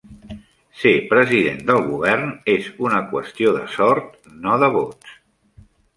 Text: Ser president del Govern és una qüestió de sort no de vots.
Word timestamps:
Ser 0.83 0.93
president 1.11 1.59
del 1.67 1.83
Govern 1.89 2.33
és 2.55 2.69
una 2.87 3.03
qüestió 3.13 3.53
de 3.59 3.65
sort 3.75 4.19
no 4.47 4.57
de 4.65 4.71
vots. 4.79 5.13